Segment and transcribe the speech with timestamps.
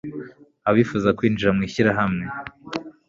[0.69, 2.25] abifuza kwinjira mu ishyirahamwe